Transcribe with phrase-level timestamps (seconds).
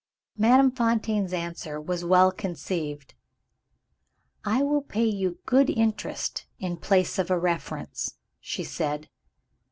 [0.35, 3.13] Madame Fontaine's answer was well conceived.
[4.43, 9.09] "I will pay you good interest, in place of a reference," she said.